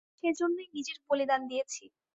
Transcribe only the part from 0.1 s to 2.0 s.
সেজন্যই নিজের বলিদান দিয়েছি।